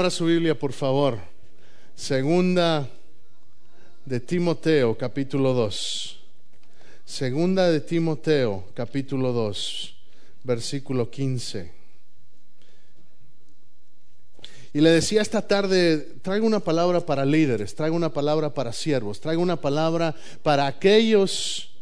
[0.00, 1.18] Abra su Biblia, por favor.
[1.94, 2.88] Segunda
[4.06, 6.18] de Timoteo, capítulo 2.
[7.04, 9.94] Segunda de Timoteo, capítulo 2,
[10.44, 11.70] versículo 15.
[14.72, 19.20] Y le decía esta tarde, traigo una palabra para líderes, traigo una palabra para siervos,
[19.20, 21.74] traigo una palabra para aquellos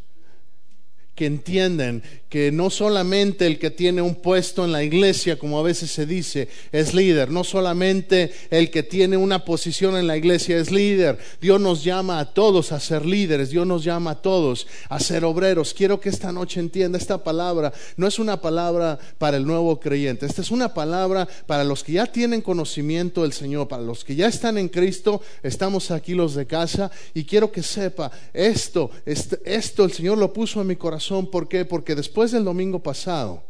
[1.15, 5.63] que entienden que no solamente el que tiene un puesto en la iglesia, como a
[5.63, 10.59] veces se dice, es líder, no solamente el que tiene una posición en la iglesia
[10.59, 14.67] es líder, Dios nos llama a todos a ser líderes, Dios nos llama a todos
[14.89, 15.73] a ser obreros.
[15.73, 20.27] Quiero que esta noche entienda esta palabra, no es una palabra para el nuevo creyente,
[20.27, 24.17] esta es una palabra para los que ya tienen conocimiento del Señor, para los que
[24.17, 29.85] ya están en Cristo, estamos aquí los de casa y quiero que sepa esto, esto,
[29.85, 30.99] el Señor lo puso en mi corazón
[31.31, 31.65] ¿Por qué?
[31.65, 33.45] Porque después del domingo pasado,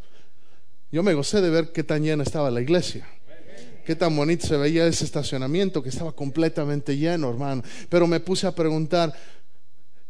[0.92, 3.08] yo me gocé de ver qué tan llena estaba la iglesia.
[3.84, 7.62] Qué tan bonito se veía ese estacionamiento que estaba completamente lleno, hermano.
[7.88, 9.14] Pero me puse a preguntar,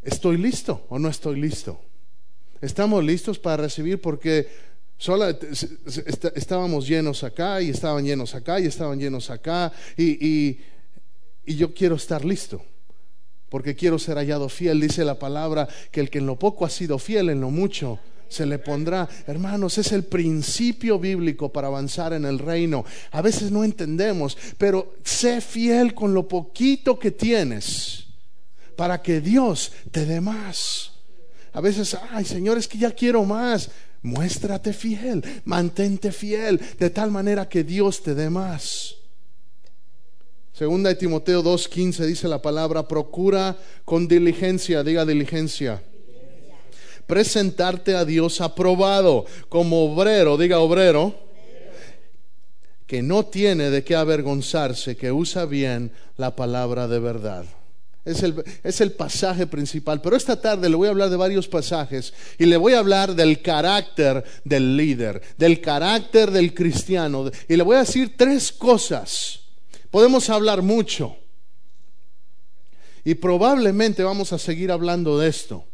[0.03, 1.81] ¿estoy listo o no estoy listo?
[2.61, 4.01] ¿Estamos listos para recibir?
[4.01, 4.49] Porque
[4.97, 5.27] solo
[6.35, 10.59] estábamos llenos acá y estaban llenos acá y estaban llenos acá y,
[11.47, 12.61] y yo quiero estar listo
[13.49, 14.81] porque quiero ser hallado fiel.
[14.81, 18.01] Dice la palabra que el que en lo poco ha sido fiel, en lo mucho
[18.29, 19.09] se le pondrá.
[19.27, 22.85] Hermanos, es el principio bíblico para avanzar en el reino.
[23.11, 28.05] A veces no entendemos, pero sé fiel con lo poquito que tienes
[28.77, 30.93] para que Dios te dé más.
[31.53, 33.71] A veces, ay Señor, es que ya quiero más.
[34.03, 38.95] Muéstrate fiel, mantente fiel, de tal manera que Dios te dé más.
[40.53, 45.83] Segunda de Timoteo 2.15 dice la palabra, procura con diligencia, diga diligencia,
[47.09, 51.13] presentarte a Dios aprobado como obrero, diga obrero,
[52.87, 57.45] que no tiene de qué avergonzarse, que usa bien la palabra de verdad.
[58.05, 60.01] Es el, es el, pasaje principal.
[60.01, 63.17] Pero esta tarde le voy a hablar de varios pasajes y le voy a hablar
[63.17, 67.31] del carácter del líder, del carácter del cristiano.
[67.49, 69.41] Y le voy a decir tres cosas
[69.91, 71.17] Podemos hablar mucho
[73.05, 75.65] y probablemente vamos a seguir hablando de esto.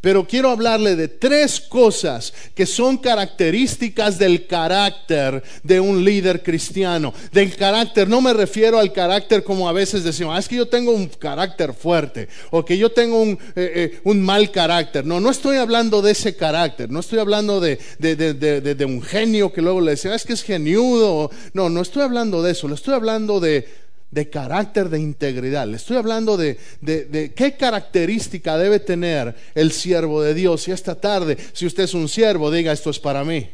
[0.00, 7.12] Pero quiero hablarle de tres cosas que son características del carácter de un líder cristiano.
[7.32, 10.68] Del carácter, no me refiero al carácter como a veces decimos, ah, es que yo
[10.68, 15.04] tengo un carácter fuerte o que yo tengo un, eh, eh, un mal carácter.
[15.04, 19.62] No, no estoy hablando de ese carácter, no estoy hablando de, de un genio que
[19.62, 21.30] luego le decía, ah, es que es geniudo.
[21.52, 25.66] No, no estoy hablando de eso, le estoy hablando de de carácter de integridad.
[25.66, 30.66] Le estoy hablando de, de, qué característica debe tener el siervo de Dios.
[30.68, 33.48] Y esta tarde, si usted es un siervo, diga esto es para mí.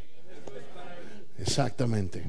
[1.38, 2.22] Exactamente.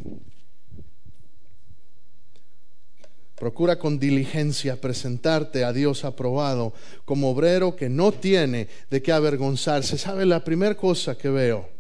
[3.35, 9.97] Procura con diligencia presentarte a Dios aprobado como obrero que no tiene de qué avergonzarse.
[9.97, 11.74] ¿Sabe la primera cosa que veo?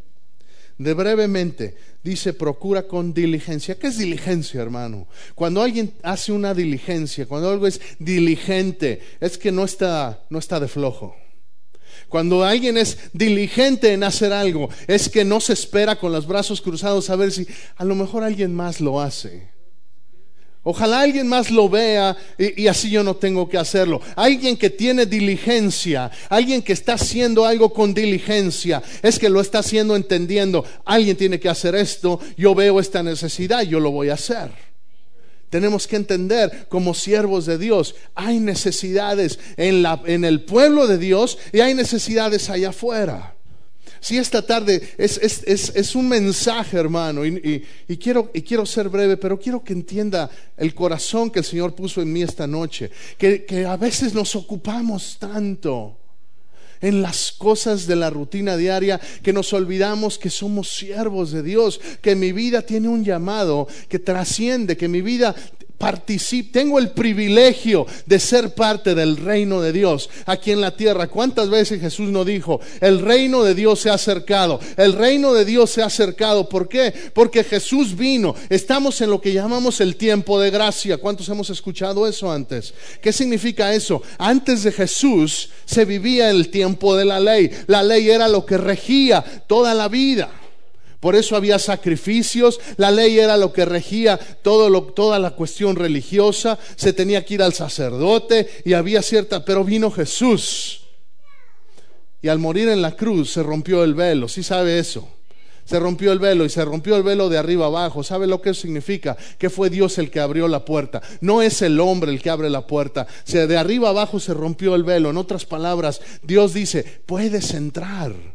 [0.77, 3.79] De brevemente, dice, procura con diligencia.
[3.79, 5.07] ¿Qué es diligencia, hermano?
[5.33, 10.59] Cuando alguien hace una diligencia, cuando algo es diligente, es que no está, no está
[10.59, 11.15] de flojo.
[12.09, 16.61] Cuando alguien es diligente en hacer algo, es que no se espera con los brazos
[16.61, 17.47] cruzados a ver si
[17.77, 19.54] a lo mejor alguien más lo hace.
[20.67, 24.01] Ojalá alguien más lo vea y, así yo no tengo que hacerlo.
[24.15, 29.59] Alguien que tiene diligencia, alguien que está haciendo algo con diligencia, es que lo está
[29.59, 34.15] haciendo entendiendo, alguien tiene que hacer esto, yo veo esta necesidad, yo lo voy a
[34.15, 34.49] hacer.
[35.51, 40.97] Tenemos que entender como siervos de Dios, hay necesidades en, la, en el pueblo de
[40.97, 43.34] Dios y hay necesidades allá afuera.
[43.99, 47.63] Si esta tarde es, un mensaje, hermano, y,
[48.01, 52.01] quiero, y quiero ser breve, pero quiero que entienda el corazón que el Señor puso
[52.01, 55.97] en mí esta noche, que, que a veces nos ocupamos tanto
[56.81, 61.79] en las cosas de la rutina diaria que nos olvidamos que somos siervos de Dios,
[62.01, 65.35] que mi vida tiene un llamado que trasciende, que mi vida
[66.51, 71.07] tengo el privilegio de ser parte del reino de Dios aquí en la tierra.
[71.07, 74.59] ¿Cuántas veces Jesús nos dijo, el reino de Dios se ha acercado?
[74.77, 76.49] El reino de Dios se ha acercado.
[76.49, 76.93] ¿Por qué?
[77.13, 78.35] Porque Jesús vino.
[78.49, 80.97] Estamos en lo que llamamos el tiempo de gracia.
[80.97, 82.73] ¿Cuántos hemos escuchado eso antes?
[83.01, 84.01] ¿Qué significa eso?
[84.17, 87.51] Antes de Jesús se vivía el tiempo de la ley.
[87.67, 90.29] La ley era lo que regía toda la vida.
[91.05, 96.93] Por eso había sacrificios, la ley era lo que regía toda la cuestión religiosa, se
[96.93, 100.81] tenía que ir al sacerdote y había cierta, pero vino Jesús.
[102.23, 105.07] Y al morir en la cruz se rompió el velo, ¿sí sabe eso?
[105.63, 108.01] Se rompió el velo y se rompió el velo de arriba abajo.
[108.01, 109.15] ¿Sabe lo que eso significa?
[109.37, 111.03] Que fue Dios el que abrió la puerta.
[111.21, 113.05] No es el hombre el que abre la puerta.
[113.27, 115.11] O de arriba abajo se rompió el velo.
[115.11, 118.34] En otras palabras, Dios dice, puedes entrar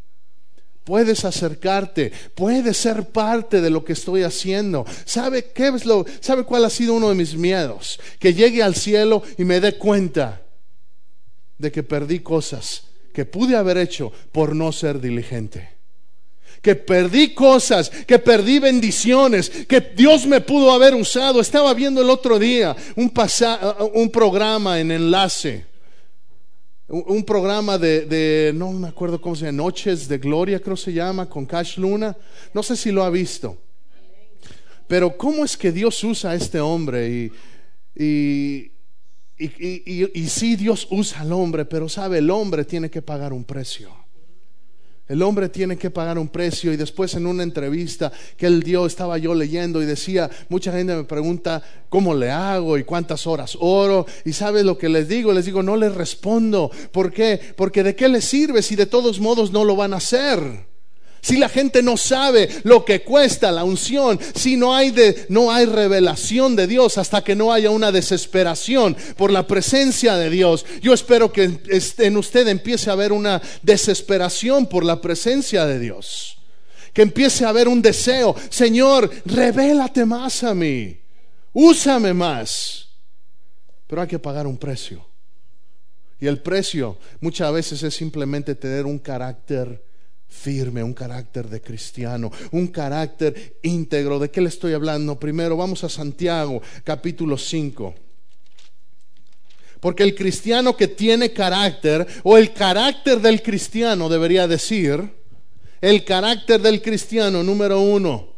[0.84, 4.84] puedes acercarte, puedes ser parte de lo que estoy haciendo.
[5.04, 8.00] ¿Sabe qué es lo sabe cuál ha sido uno de mis miedos?
[8.18, 10.42] Que llegue al cielo y me dé cuenta
[11.58, 15.68] de que perdí cosas que pude haber hecho por no ser diligente.
[16.62, 21.40] Que perdí cosas, que perdí bendiciones, que Dios me pudo haber usado.
[21.40, 23.12] Estaba viendo el otro día un,
[23.94, 25.69] un programa en enlace
[26.90, 31.28] un, programa de, no me acuerdo cómo se llama, Noches de Gloria, creo se llama,
[31.28, 32.16] con Cash Luna.
[32.52, 33.56] No sé si lo ha visto.
[34.88, 37.08] Pero ¿cómo es que Dios usa a este hombre?
[37.08, 37.32] Y,
[37.96, 38.72] y,
[39.38, 43.44] y, y sí, Dios usa al hombre, pero sabe, el hombre tiene que pagar un
[43.44, 43.99] precio.
[45.10, 48.86] El hombre tiene que pagar un precio y después en una entrevista que él dio
[48.86, 53.58] estaba yo leyendo y decía, mucha gente me pregunta cómo le hago y cuántas horas
[53.58, 56.70] oro y sabes lo que les digo, les digo, no les respondo.
[56.92, 57.40] ¿Por qué?
[57.56, 60.38] Porque de qué les sirve si de todos modos no lo van a hacer.
[61.22, 64.94] Si la gente no sabe lo que cuesta la unción, si no hay,
[65.28, 70.30] no hay revelación de Dios hasta que no haya una desesperación por la presencia de
[70.30, 71.60] Dios, yo espero que
[71.98, 76.38] en usted empiece a haber una desesperación por la presencia de Dios.
[76.94, 80.98] Que empiece a haber un deseo, Señor, revélate más a mí,
[81.52, 82.88] úsame más.
[83.86, 85.06] Pero hay que pagar un precio.
[86.18, 89.89] Y el precio muchas veces es simplemente tener un carácter
[90.30, 94.18] firme, un carácter de cristiano, un carácter íntegro.
[94.18, 95.18] ¿De qué le estoy hablando?
[95.18, 97.94] Primero vamos a Santiago, capítulo 5.
[99.80, 105.10] Porque el cristiano que tiene carácter, o el carácter del cristiano debería decir,
[105.80, 108.28] el carácter del cristiano número uno,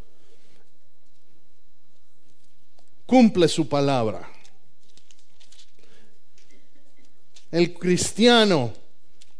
[3.06, 4.28] cumple su palabra.
[7.50, 8.72] El cristiano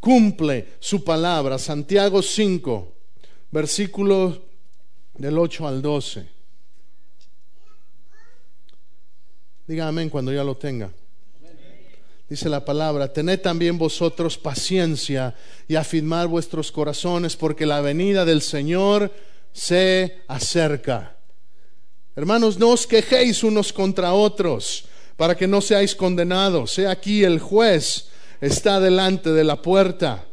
[0.03, 1.59] cumple su palabra.
[1.59, 2.93] Santiago 5,
[3.53, 4.41] versículos
[5.15, 6.29] del 8 al 12.
[9.69, 10.91] Diga amén cuando ya lo tenga.
[12.29, 15.37] Dice la palabra, tened también vosotros paciencia
[15.69, 19.13] y afirmar vuestros corazones porque la venida del Señor
[19.53, 21.17] se acerca.
[22.17, 26.73] Hermanos, no os quejéis unos contra otros para que no seáis condenados.
[26.73, 28.09] Sea aquí el juez
[28.43, 30.27] está delante de la puerta.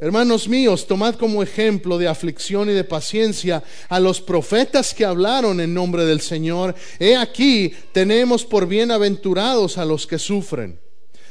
[0.00, 5.60] Hermanos míos, tomad como ejemplo de aflicción y de paciencia a los profetas que hablaron
[5.60, 6.74] en nombre del Señor.
[6.98, 10.80] He aquí, tenemos por bienaventurados a los que sufren.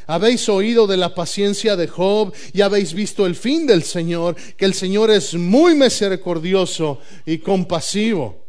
[0.05, 4.65] Habéis oído de la paciencia de Job y habéis visto el fin del Señor, que
[4.65, 8.48] el Señor es muy misericordioso y compasivo.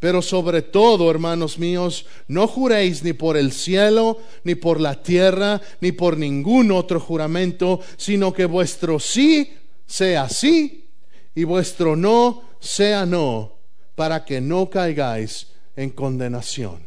[0.00, 5.60] Pero sobre todo, hermanos míos, no juréis ni por el cielo, ni por la tierra,
[5.80, 10.88] ni por ningún otro juramento, sino que vuestro sí sea sí
[11.34, 13.56] y vuestro no sea no,
[13.96, 16.82] para que no caigáis en condenación.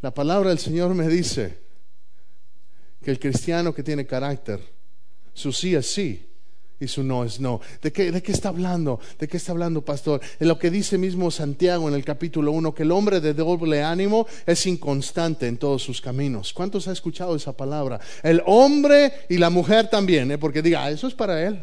[0.00, 1.58] La palabra del Señor me dice
[3.04, 4.60] que el cristiano que tiene carácter,
[5.34, 6.29] su sí es sí
[6.80, 7.60] y su no es no.
[7.82, 8.98] ¿De qué, ¿De qué está hablando?
[9.18, 10.20] ¿De qué está hablando, pastor?
[10.40, 13.82] En lo que dice mismo Santiago en el capítulo 1, que el hombre de doble
[13.82, 16.52] ánimo es inconstante en todos sus caminos.
[16.52, 18.00] ¿Cuántos ha escuchado esa palabra?
[18.22, 20.38] El hombre y la mujer también, ¿eh?
[20.38, 21.60] porque diga, ah, eso es para él.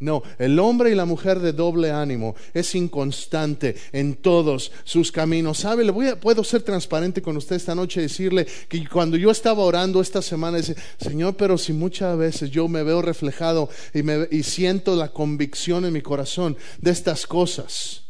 [0.00, 5.58] No, el hombre y la mujer de doble ánimo es inconstante en todos sus caminos.
[5.58, 5.90] ¿Sabe?
[5.90, 9.64] Voy a, puedo ser transparente con usted esta noche y decirle que cuando yo estaba
[9.64, 14.28] orando esta semana, dice, Señor, pero si muchas veces yo me veo reflejado y, me,
[14.30, 18.04] y siento la convicción en mi corazón de estas cosas.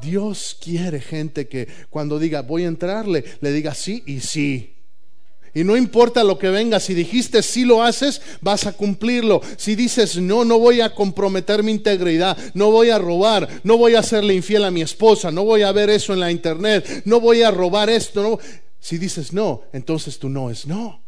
[0.00, 4.73] Dios quiere gente que cuando diga voy a entrarle, le diga sí y sí
[5.54, 9.40] Y no importa lo que venga, si dijiste sí lo haces, vas a cumplirlo.
[9.56, 13.94] Si dices no, no voy a comprometer mi integridad, no voy a robar, no voy
[13.94, 17.20] a hacerle infiel a mi esposa, no voy a ver eso en la internet, no
[17.20, 18.20] voy a robar esto.
[18.22, 18.38] No.
[18.80, 21.00] Si dices no, entonces tu no es no.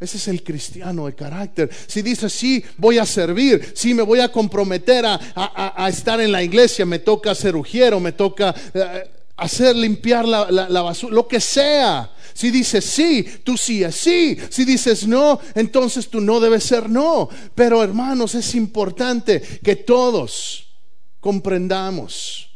[0.00, 1.70] Ese es el cristiano de carácter.
[1.86, 6.42] Si dices, sí, voy a servir, sí, me voy a comprometer a, estar en la
[6.42, 11.40] iglesia, me toca ser ujiero, me toca eh, hacer limpiar la, la basura, lo que
[11.40, 12.13] sea.
[12.34, 14.36] Si dices sí, tú sí es sí.
[14.50, 17.28] Si dices no, entonces tú no debes ser no.
[17.54, 20.74] Pero hermanos, es importante que todos
[21.20, 22.50] comprendamos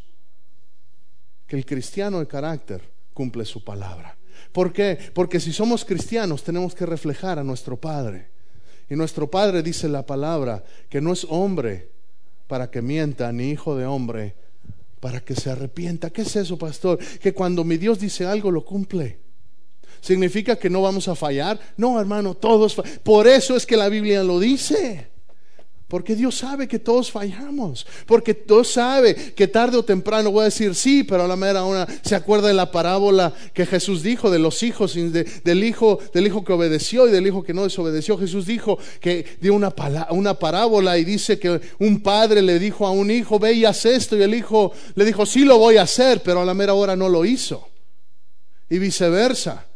[1.47, 2.82] que el cristiano de carácter
[3.14, 4.18] cumple su palabra.
[4.50, 4.99] ¿Por qué?
[5.14, 8.30] Porque si somos cristianos tenemos que reflejar a nuestro Padre.
[8.90, 11.92] Y nuestro Padre dice la palabra que no es hombre
[12.49, 14.35] para que mienta, ni hijo de hombre
[14.99, 16.11] para que se arrepienta.
[16.11, 16.99] ¿Qué es eso, pastor?
[17.20, 19.27] Que cuando mi Dios dice algo, lo cumple.
[20.00, 21.59] ¿Significa que no vamos a fallar?
[21.76, 22.76] No, hermano, todos.
[23.02, 25.09] Por eso es que la Biblia lo dice.
[25.88, 27.87] Porque Dios sabe que todos fallamos.
[28.05, 31.64] Porque Dios sabe que tarde o temprano voy a decir sí, pero a la mera
[31.64, 36.26] hora se acuerda de la parábola que Jesús dijo de los hijos, del, hijo, del
[36.26, 38.19] hijo que obedeció y del hijo que no desobedeció.
[38.19, 39.75] Jesús dijo que dio una,
[40.11, 43.87] una parábola y dice que un padre le dijo a un hijo, ve y haz
[43.87, 44.14] esto.
[44.14, 46.97] Y el hijo le dijo, sí lo voy a hacer, pero a la mera hora
[46.97, 47.67] no lo hizo.
[48.69, 49.68] Y viceversa.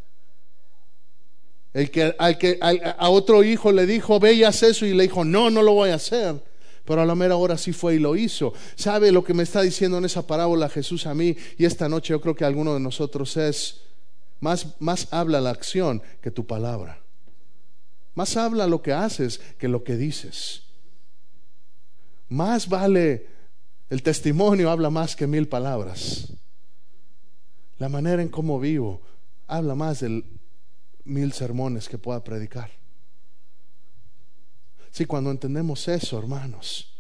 [1.73, 5.05] El que, al que a otro hijo le dijo, ve y haz eso, y le
[5.05, 6.43] dijo, no, no lo voy a hacer.
[6.85, 8.53] Pero a la mera hora sí fue y lo hizo.
[8.75, 11.37] ¿Sabe lo que me está diciendo en esa parábola Jesús a mí?
[11.57, 13.83] Y esta noche yo creo que alguno de nosotros es,
[14.41, 17.01] más, más habla la acción que tu palabra.
[18.15, 20.65] Más habla lo que haces que lo que dices.
[22.29, 23.27] Más vale
[23.89, 26.33] el testimonio, habla más que mil palabras.
[27.79, 29.01] La manera en cómo vivo
[29.47, 30.25] habla más del
[31.05, 32.71] mil sermones que pueda predicar.
[34.91, 36.93] Si cuando entendemos eso, hermanos,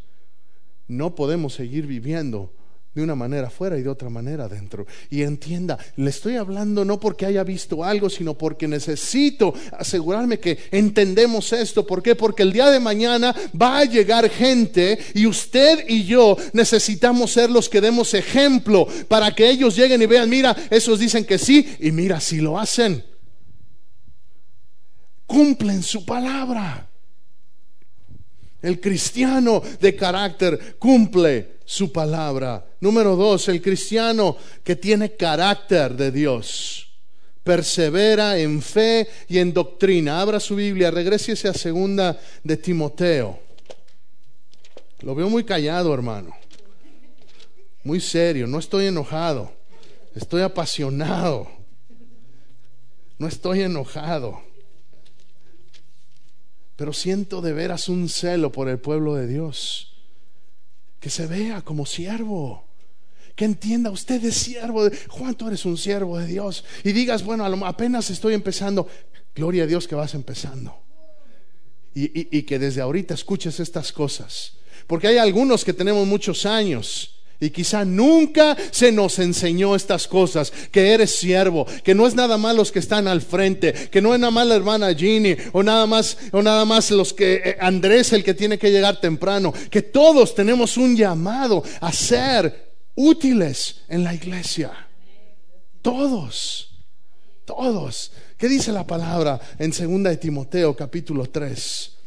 [0.88, 2.52] no podemos seguir viviendo
[2.94, 4.86] de una manera afuera y de otra manera adentro.
[5.08, 10.58] Y entienda, le estoy hablando no porque haya visto algo, sino porque necesito asegurarme que
[10.70, 11.86] entendemos esto.
[11.86, 12.14] ¿Por qué?
[12.14, 17.50] Porque el día de mañana va a llegar gente y usted y yo necesitamos ser
[17.50, 21.76] los que demos ejemplo para que ellos lleguen y vean, mira, esos dicen que sí
[21.80, 23.11] y mira si lo hacen
[25.32, 26.86] cumplen su palabra.
[28.60, 32.66] El cristiano de carácter cumple su palabra.
[32.80, 36.86] Número dos, el cristiano que tiene carácter de Dios.
[37.42, 40.20] Persevera en fe y en doctrina.
[40.20, 43.40] Abra su Biblia, regrese a segunda de Timoteo.
[45.00, 46.36] Lo veo muy callado, hermano.
[47.84, 49.50] Muy serio, no estoy enojado.
[50.14, 51.48] Estoy apasionado.
[53.18, 54.51] No estoy enojado
[56.76, 59.94] pero siento de veras un celo por el pueblo de Dios.
[61.00, 62.64] Que se vea como siervo.
[63.34, 66.64] Que entienda, usted es siervo de Juan, tú eres un siervo de Dios.
[66.84, 68.88] Y digas, bueno, apenas estoy empezando.
[69.34, 70.78] Gloria a Dios que vas empezando.
[71.94, 74.54] Y, y que desde ahorita escuches estas cosas.
[74.86, 80.52] Porque hay algunos que tenemos muchos años y quizá nunca se nos enseñó estas cosas,
[80.70, 84.14] que eres siervo, que no es nada más los que están al frente, que no
[84.14, 87.56] es nada más la hermana Ginny o nada más o nada más los que eh,
[87.60, 93.82] Andrés el que tiene que llegar temprano, que todos tenemos un llamado a ser útiles
[93.88, 94.70] en la iglesia.
[95.82, 96.70] Todos.
[97.44, 98.12] Todos.
[98.38, 102.01] ¿Qué dice la palabra en segunda de Timoteo capítulo 3?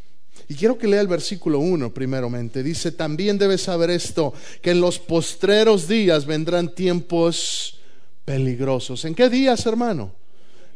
[0.47, 2.61] Y quiero que lea el versículo 1 primeramente.
[2.61, 7.79] Dice, también debes saber esto, que en los postreros días vendrán tiempos
[8.25, 9.05] peligrosos.
[9.05, 10.11] ¿En qué días, hermano?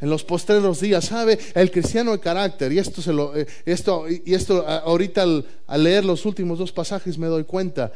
[0.01, 1.37] En los postreros días, ¿sabe?
[1.53, 5.45] El cristiano de carácter, y esto, se lo, eh, esto, y esto ahorita al,
[5.83, 7.91] leer los últimos dos pasajes me doy cuenta,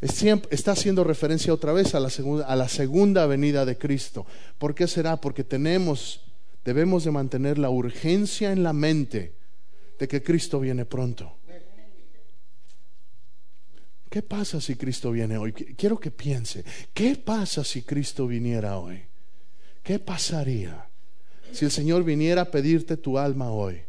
[0.00, 4.24] está haciendo referencia otra vez a la, segunda, a la segunda venida de Cristo.
[4.58, 5.20] ¿Por qué será?
[5.20, 6.22] Porque tenemos,
[6.64, 9.41] debemos de mantener la urgencia en la mente
[10.02, 11.36] de que Cristo viene pronto.
[14.10, 15.52] ¿Qué pasa si Cristo viene hoy?
[15.52, 19.00] Quiero que piense, ¿qué pasa si Cristo viniera hoy?
[19.80, 20.88] ¿Qué pasaría
[21.52, 23.80] si el Señor viniera a pedirte tu alma hoy?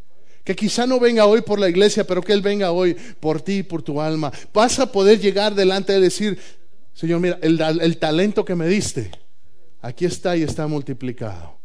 [0.43, 3.53] Que quizá no venga hoy por la iglesia, pero que Él venga hoy por ti
[3.53, 4.31] y por tu alma.
[4.53, 6.37] Vas a poder llegar delante de decir,
[6.93, 9.09] Señor, mira, el, el talento que me diste,
[9.81, 11.57] aquí está y está multiplicado.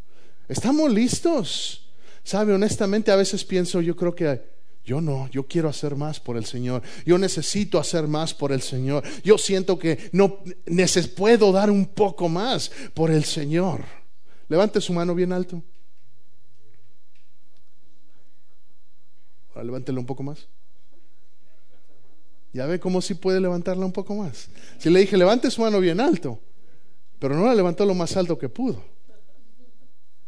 [0.48, 1.87] ¿Estamos listos?
[2.28, 4.42] Sabe, honestamente a veces pienso, yo creo que
[4.84, 6.82] yo no, yo quiero hacer más por el Señor.
[7.06, 9.02] Yo necesito hacer más por el Señor.
[9.24, 10.40] Yo siento que no
[11.16, 13.82] puedo dar un poco más por el Señor.
[14.46, 15.62] Levante su mano bien alto.
[19.54, 20.48] levántela un poco más.
[22.52, 24.50] Ya ve cómo sí puede levantarla un poco más.
[24.76, 26.38] Si le dije, levante su mano bien alto,
[27.18, 28.84] pero no la levantó lo más alto que pudo.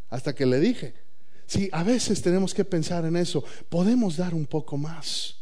[0.09, 1.10] Hasta que le dije,
[1.51, 5.35] sí, a veces tenemos que pensar en eso, podemos dar un poco más.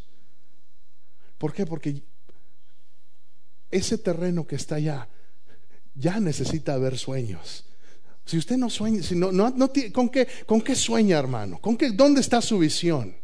[1.36, 1.66] ¿Por qué?
[1.66, 2.02] Porque
[3.70, 5.06] ese terreno que está allá
[5.94, 7.64] ya necesita ver sueños.
[8.24, 11.58] Si usted no sueña, si no, no, no ¿con, qué, ¿con qué sueña, hermano?
[11.60, 13.14] ¿Con qué, ¿Dónde está su visión?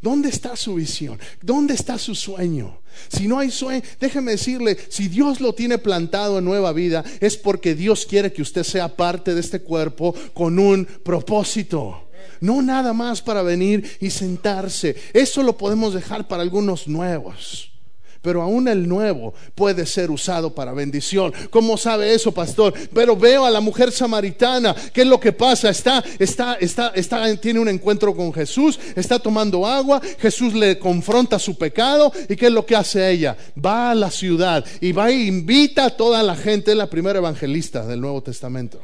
[0.00, 1.18] ¿Dónde está su visión?
[1.40, 2.82] ¿Dónde está su sueño?
[3.08, 7.36] Si no hay sueño, déjeme decirle, si Dios lo tiene plantado en nueva vida, es
[7.36, 12.08] porque Dios quiere que usted sea parte de este cuerpo con un propósito.
[12.40, 14.96] No nada más para venir y sentarse.
[15.12, 17.72] Eso lo podemos dejar para algunos nuevos
[18.22, 21.34] pero aún el nuevo puede ser usado para bendición.
[21.50, 22.72] ¿Cómo sabe eso, pastor?
[22.94, 25.68] Pero veo a la mujer samaritana, ¿qué es lo que pasa?
[25.68, 31.38] Está, está, está, está, tiene un encuentro con Jesús, está tomando agua, Jesús le confronta
[31.38, 33.36] su pecado y ¿qué es lo que hace ella?
[33.62, 37.18] Va a la ciudad y va e invita a toda la gente, es la primera
[37.18, 38.80] evangelista del Nuevo Testamento.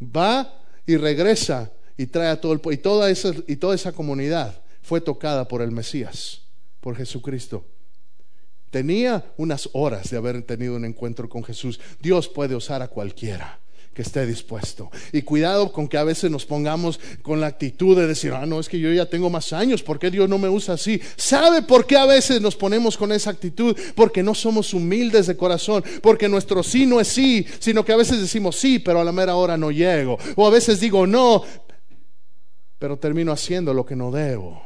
[0.00, 4.60] Va y regresa y trae a todo el y toda esa y toda esa comunidad
[4.82, 6.42] fue tocada por el Mesías
[6.80, 7.64] por Jesucristo.
[8.70, 11.78] Tenía unas horas de haber tenido un encuentro con Jesús.
[12.00, 13.61] Dios puede usar a cualquiera
[13.94, 14.90] que esté dispuesto.
[15.12, 18.58] Y cuidado con que a veces nos pongamos con la actitud de decir, ah, no,
[18.58, 21.00] es que yo ya tengo más años, ¿por qué Dios no me usa así?
[21.16, 23.76] ¿Sabe por qué a veces nos ponemos con esa actitud?
[23.94, 27.96] Porque no somos humildes de corazón, porque nuestro sí no es sí, sino que a
[27.96, 30.18] veces decimos sí, pero a la mera hora no llego.
[30.36, 31.44] O a veces digo no,
[32.78, 34.62] pero termino haciendo lo que no debo.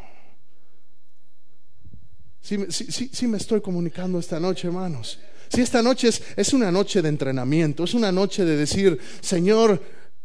[2.41, 5.19] Sí, me estoy comunicando esta noche, hermanos.
[5.49, 9.83] Si esta noche es, es una noche de entrenamiento, es una noche de decir, Señor,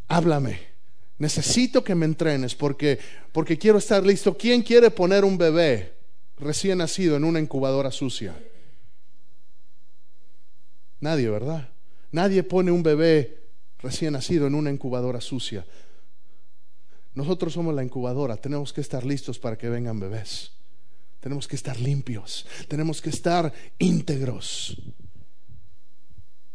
[0.08, 0.72] háblame.
[1.18, 2.98] Necesito que me entrenes porque,
[3.32, 4.36] porque quiero estar listo.
[4.36, 5.94] ¿Quién quiere poner un bebé
[6.40, 8.36] recién nacido en una incubadora sucia?
[11.00, 11.70] Nadie, ¿verdad?
[12.12, 13.42] Nadie pone un bebé
[13.80, 15.65] recién nacido en una incubadora sucia.
[17.13, 20.54] Nosotros somos la incubadora, tenemos que estar listos para que vengan bebés.
[21.19, 24.82] Tenemos que estar limpios, tenemos que estar íntegros.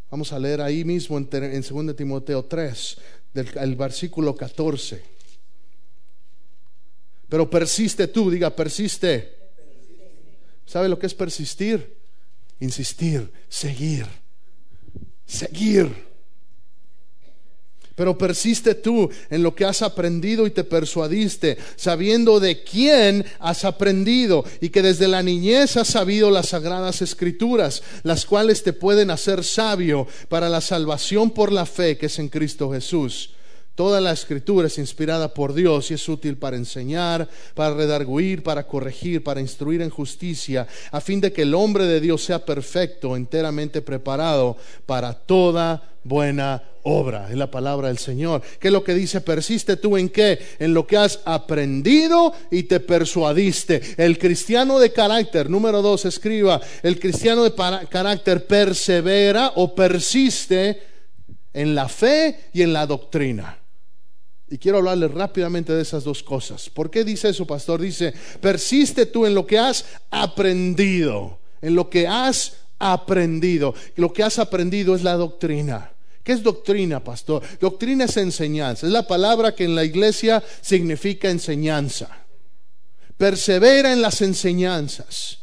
[0.09, 2.97] Vamos a leer ahí mismo en, 2 Timoteo 3,
[3.33, 5.17] del versículo 14.
[7.29, 9.35] Pero persiste tú, diga, persiste.
[10.65, 11.97] ¿Sabe lo que es persistir?
[12.59, 14.05] Insistir, seguir,
[15.25, 16.06] seguir.
[17.97, 23.65] Pero persiste tú en lo que has aprendido y te persuadiste, sabiendo de quién has
[23.65, 29.09] aprendido y que desde la niñez has sabido las sagradas escrituras, las cuales te pueden
[29.09, 33.31] hacer sabio para la salvación por la fe que es en Cristo Jesús.
[33.77, 38.65] Toda la escritura es inspirada por Dios y es útil para enseñar, para redarguir, para
[38.65, 43.15] corregir, para instruir en justicia, a fin de que el hombre de Dios sea perfecto,
[43.15, 47.27] enteramente preparado para toda buena obra.
[47.29, 48.41] Es la palabra del Señor.
[48.59, 49.21] ¿Qué es lo que dice?
[49.21, 50.39] Persiste tú en qué?
[50.57, 53.79] En lo que has aprendido y te persuadiste.
[53.97, 57.53] El cristiano de carácter, número dos, escriba, el cristiano de
[57.91, 60.81] carácter persevera o persiste
[61.53, 63.66] en la fe y en la doctrina.
[64.49, 66.69] Y quiero hablarles rápidamente de esas dos cosas.
[66.69, 67.81] ¿Por qué dice eso, pastor?
[67.81, 73.73] Dice, persiste tú en lo que has aprendido, en lo que has aprendido.
[73.95, 75.91] Lo que has aprendido es la doctrina.
[76.23, 77.43] ¿Qué es doctrina, pastor?
[77.59, 78.85] Doctrina es enseñanza.
[78.85, 82.09] Es la palabra que en la iglesia significa enseñanza.
[83.17, 85.39] Persevera en las enseñanzas.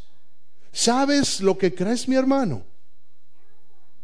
[0.73, 2.63] ¿Sabes lo que crees, mi hermano?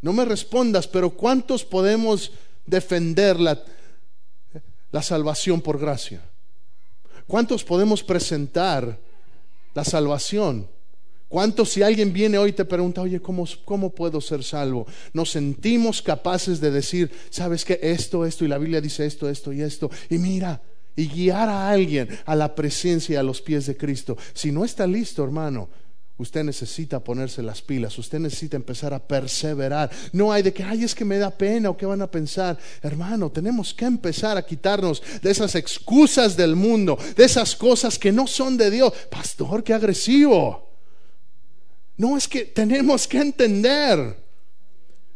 [0.02, 2.32] No me respondas, pero ¿cuántos podemos
[2.64, 3.62] defender la,
[4.92, 6.22] la salvación por gracia?
[7.26, 8.98] ¿Cuántos podemos presentar
[9.74, 10.68] la salvación?
[11.28, 14.84] ¿Cuántos si alguien viene hoy y te pregunta, oye, ¿cómo, ¿cómo puedo ser salvo?
[15.12, 17.78] Nos sentimos capaces de decir, ¿sabes qué?
[17.80, 19.88] Esto, esto, y la Biblia dice esto, esto y esto.
[20.08, 20.60] Y mira,
[20.96, 24.18] y guiar a alguien a la presencia y a los pies de Cristo.
[24.34, 25.68] Si no está listo, hermano,
[26.20, 29.90] Usted necesita ponerse las pilas, usted necesita empezar a perseverar.
[30.12, 32.58] No hay de que, ay, es que me da pena o qué van a pensar.
[32.82, 38.12] Hermano, tenemos que empezar a quitarnos de esas excusas del mundo, de esas cosas que
[38.12, 38.92] no son de Dios.
[39.10, 40.68] Pastor, qué agresivo.
[41.96, 44.22] No es que tenemos que entender.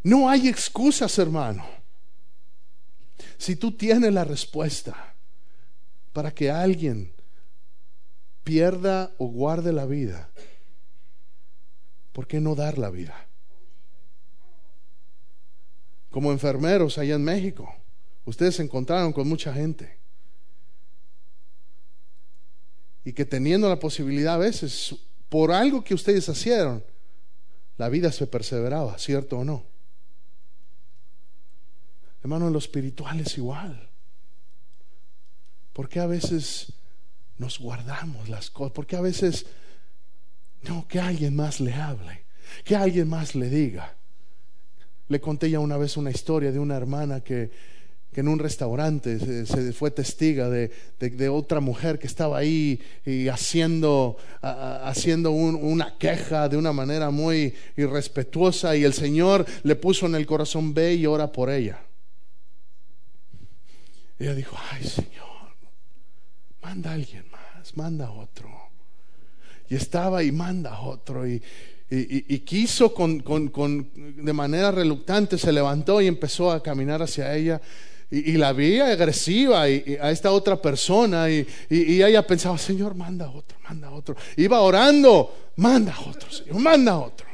[0.01, 1.63] No hay excusas, hermano.
[3.37, 5.13] Si tú tienes la respuesta
[6.13, 7.13] para que alguien
[8.43, 10.31] pierda o guarde la vida,
[12.15, 13.27] ¿por qué no dar la vida?
[16.09, 17.75] Como enfermeros allá en México,
[18.23, 19.99] ustedes se encontraron con mucha gente.
[23.05, 24.95] y que teniendo la posibilidad a veces,
[25.29, 26.83] por algo que ustedes hicieron,
[27.77, 29.63] la vida se perseveraba, ¿cierto o no?
[32.21, 33.89] Hermano, en lo espiritual es igual.
[35.71, 36.73] ¿Por qué a veces
[37.37, 38.73] nos guardamos las cosas?
[38.73, 39.45] ¿Por qué a veces
[40.67, 42.25] no, que alguien más le hable,
[42.63, 43.95] que alguien más le diga?
[45.07, 47.51] Le conté ya una vez una historia de una hermana que,
[48.15, 53.27] que en un restaurante se, fue testiga de, de, otra mujer que estaba ahí y
[53.27, 60.15] haciendo, haciendo una queja de una manera muy irrespetuosa y el Señor le puso en
[60.15, 61.81] el corazón, ve y ora por ella.
[64.17, 65.57] Ella dijo, ay Señor,
[66.61, 68.64] manda a alguien más, manda a otro.
[69.69, 71.41] Y estaba y manda otro y
[71.89, 73.23] y, quiso con,
[73.93, 77.61] de manera reluctante, se levantó y empezó a caminar hacia ella.
[78.09, 83.91] Y, la veía agresiva a esta otra persona y, ella pensaba, Señor, manda otro, manda
[83.91, 84.15] otro.
[84.37, 87.27] Iba orando, manda otro, Señor, manda otro.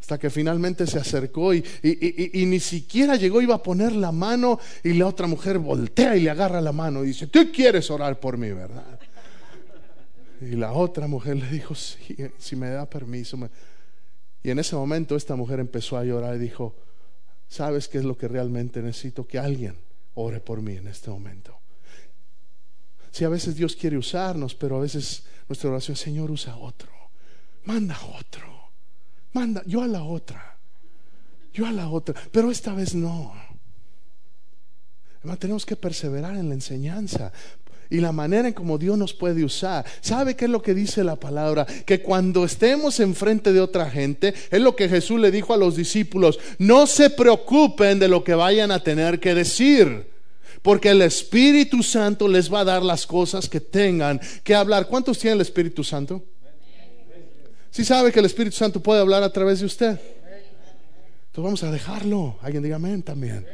[0.00, 4.92] Hasta que finalmente se acercó y, ni siquiera llegó, iba a poner la mano y
[4.92, 8.36] la otra mujer voltea y le agarra la mano y dice, tú quieres orar por
[8.36, 8.98] mí, ¿verdad?
[10.40, 13.38] Y la otra mujer le dijo, sí, si me da permiso.
[14.42, 16.74] Y en ese momento esta mujer empezó a llorar y dijo,
[17.48, 19.26] ¿sabes qué es lo que realmente necesito?
[19.26, 19.76] Que alguien
[20.14, 21.58] ore por mí en este momento.
[23.10, 26.90] Si a veces Dios quiere usarnos, pero a veces nuestra oración, Señor, usa otro.
[27.64, 28.70] Manda otro.
[29.32, 30.58] Manda, yo a la otra.
[31.52, 32.14] Yo a la otra.
[32.32, 33.32] Pero esta vez no.
[35.38, 37.32] tenemos que perseverar en la enseñanza
[37.90, 39.84] y la manera en como Dios nos puede usar.
[40.00, 41.66] ¿Sabe qué es lo que dice la palabra?
[41.86, 45.76] Que cuando estemos enfrente de otra gente, es lo que Jesús le dijo a los
[45.76, 50.12] discípulos, no se preocupen de lo que vayan a tener que decir.
[50.62, 54.86] Porque el Espíritu Santo les va a dar las cosas que tengan que hablar.
[54.86, 56.22] ¿Cuántos tienen el Espíritu Santo?
[57.70, 59.90] Si sabe que el Espíritu Santo puede hablar a través de usted.
[59.90, 62.38] Entonces vamos a dejarlo.
[62.40, 63.44] Alguien diga amén también.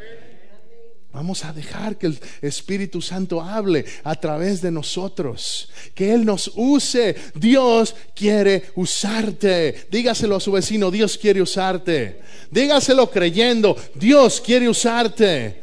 [1.13, 6.53] Vamos a dejar que el Espíritu Santo hable a través de nosotros, que Él nos
[6.55, 7.17] use.
[7.35, 9.89] Dios quiere usarte.
[9.91, 12.21] Dígaselo a su vecino, Dios quiere usarte.
[12.53, 15.61] Dígaselo creyendo, Dios quiere usarte.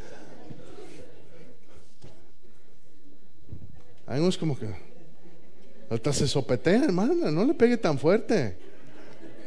[4.05, 4.67] Hay unos como que
[5.89, 8.57] hasta se sopetea, hermana, no le pegue tan fuerte.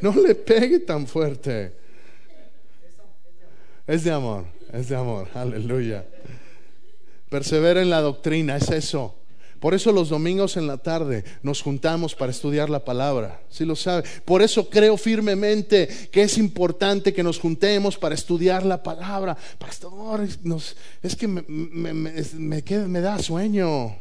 [0.01, 1.75] No le pegue tan fuerte.
[3.87, 6.05] Es de amor es de amor, aleluya.
[7.29, 9.17] Persevera en la doctrina, es eso.
[9.61, 13.77] Por eso los domingos en la tarde nos juntamos para estudiar la palabra, si lo
[13.77, 14.09] sabe.
[14.25, 19.37] Por eso creo firmemente que es importante que nos juntemos para estudiar la palabra.
[19.59, 20.27] Pastor,
[21.03, 23.97] es que me, me, me da sueño.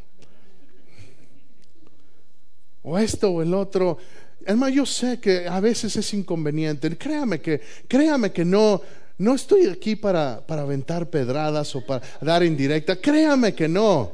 [2.82, 3.97] O esto o el otro.
[4.45, 6.97] Hermano, yo sé que a veces es inconveniente.
[6.97, 8.82] Créame que, créame que no,
[9.19, 12.95] no estoy aquí para, para aventar pedradas o para dar indirecta.
[12.95, 14.13] Créame que no.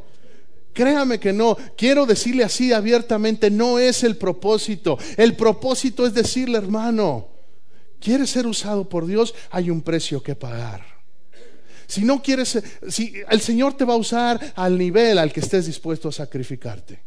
[0.74, 1.56] Créame que no.
[1.78, 4.98] Quiero decirle así abiertamente, no es el propósito.
[5.16, 7.28] El propósito es decirle, hermano,
[8.00, 9.36] ¿quieres ser usado por Dios?
[9.52, 10.84] Hay un precio que pagar.
[11.86, 15.68] Si no quieres, si el Señor te va a usar al nivel al que estés
[15.68, 17.00] dispuesto a sacrificarte.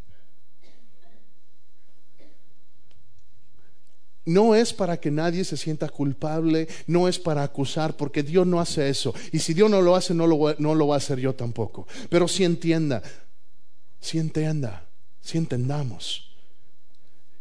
[4.28, 8.60] No es para que nadie se sienta culpable, no es para acusar, porque Dios no
[8.60, 9.14] hace eso.
[9.32, 11.86] Y si Dios no lo hace, no lo, no lo va a hacer yo tampoco.
[12.10, 13.02] Pero si entienda,
[13.98, 14.86] si entienda,
[15.22, 16.30] si entendamos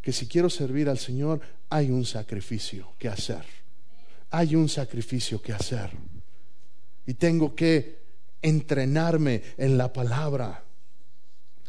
[0.02, 3.44] que si quiero servir al Señor, hay un sacrificio que hacer.
[4.30, 5.92] Hay un sacrificio que hacer.
[7.06, 8.00] Y tengo que
[8.42, 10.64] entrenarme en la palabra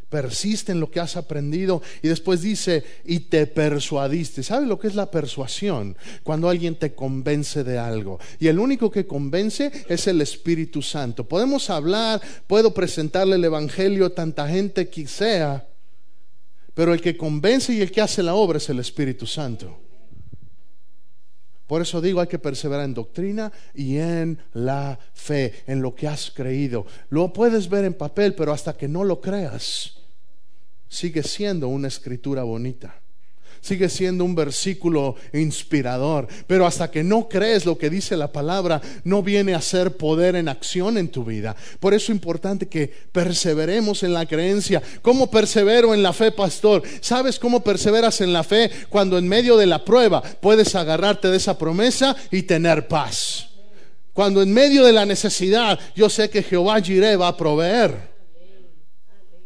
[0.08, 4.42] persiste en lo que has aprendido y después dice, y te persuadiste.
[4.42, 5.96] ¿Sabe lo que es la persuasión?
[6.22, 8.18] Cuando alguien te convence de algo.
[8.38, 11.28] Y el único que convence es el Espíritu Santo.
[11.28, 15.66] Podemos hablar, puedo presentarle el Evangelio a tanta gente que sea,
[16.74, 19.78] pero el que convence y el que hace la obra es el Espíritu Santo.
[21.66, 26.08] Por eso digo, hay que perseverar en doctrina y en la fe, en lo que
[26.08, 26.86] has creído.
[27.10, 29.97] Lo puedes ver en papel, pero hasta que no lo creas,
[30.88, 32.94] sigue siendo una escritura bonita.
[33.60, 38.80] Sigue siendo un versículo inspirador, pero hasta que no crees lo que dice la palabra,
[39.04, 41.56] no viene a ser poder en acción en tu vida.
[41.80, 44.80] Por eso es importante que perseveremos en la creencia.
[45.02, 46.82] ¿Cómo persevero en la fe, pastor?
[47.00, 48.70] ¿Sabes cómo perseveras en la fe?
[48.88, 53.48] Cuando en medio de la prueba puedes agarrarte de esa promesa y tener paz.
[54.12, 58.17] Cuando en medio de la necesidad yo sé que Jehová Jireh va a proveer.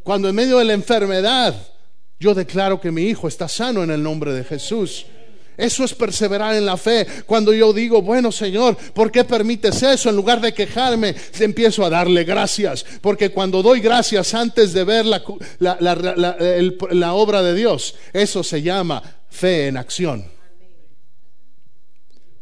[0.02, 1.54] Cuando en medio de la enfermedad
[2.18, 5.06] yo declaro que mi hijo está sano en el nombre de Jesús.
[5.56, 7.06] Eso es perseverar en la fe.
[7.26, 10.08] Cuando yo digo, bueno Señor, ¿por qué permites eso?
[10.08, 12.84] En lugar de quejarme, empiezo a darle gracias.
[13.00, 15.22] Porque cuando doy gracias antes de ver la,
[17.14, 20.24] obra de Dios, eso se llama fe en acción.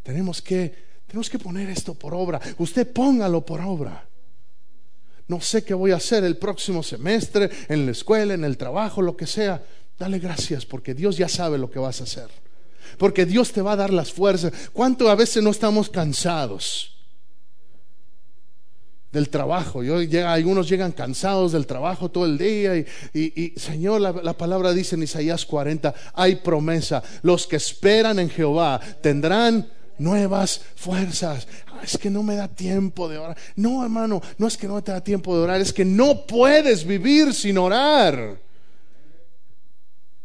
[0.03, 0.75] Tenemos que,
[1.07, 2.41] tenemos que poner esto por obra.
[2.59, 4.10] Usted póngalo por obra.
[5.31, 9.01] No sé qué voy a hacer el próximo semestre, en la escuela, en el trabajo,
[9.01, 9.63] lo que sea.
[9.97, 12.29] Dale gracias porque Dios ya sabe lo que vas a hacer
[12.99, 14.53] porque Dios te va a dar las fuerzas.
[14.73, 16.97] ¿Cuánto a veces no estamos cansados?
[19.13, 19.83] del trabajo.
[19.83, 22.77] Llega, algunos llegan cansados del trabajo todo el día
[23.13, 27.03] y, Señor, la, la, palabra dice en Isaías 40, hay promesa.
[27.23, 29.69] Los que esperan en Jehová tendrán
[30.01, 31.47] nuevas fuerzas.
[31.69, 33.37] Ah, es que no me da tiempo de orar.
[33.55, 36.85] No, hermano, no es que no te da tiempo de orar, es que no puedes
[36.85, 38.41] vivir sin orar.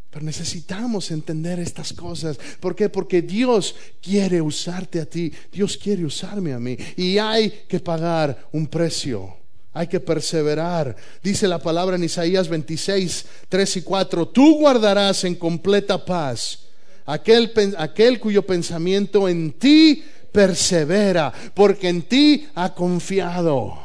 [0.09, 2.39] Pero necesitamos entender estas cosas.
[2.61, 2.87] ¿Por qué?
[2.87, 5.31] Porque Dios quiere usarte a ti.
[5.51, 6.77] Dios quiere usarme a mí.
[6.95, 9.35] Y hay que pagar un precio.
[9.73, 10.95] Hay que perseverar.
[11.21, 14.29] Dice la palabra en Isaías 26, 3 y 4.
[14.29, 16.64] Tú guardarás en completa paz
[17.05, 23.77] aquel, cuyo pensamiento en ti persevera, porque en ti ha confiado.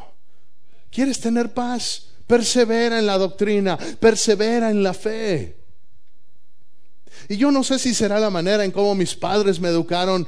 [0.91, 2.09] ¿Quieres tener paz?
[2.27, 5.57] Persevera en la doctrina, persevera en la fe.
[7.29, 10.27] Y yo no sé si será la manera en cómo mis padres me educaron,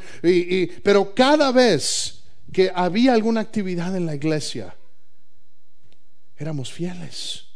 [0.83, 4.76] pero cada vez que había alguna actividad en la iglesia,
[6.37, 7.51] éramos fieles.